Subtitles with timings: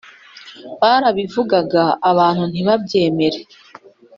[0.81, 3.39] Barabivugaga abantu ntibabyemere